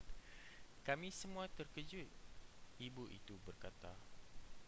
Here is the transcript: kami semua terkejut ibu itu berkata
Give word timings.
kami 0.85 1.09
semua 1.19 1.45
terkejut 1.57 2.09
ibu 2.87 3.03
itu 3.17 3.35
berkata 3.45 3.93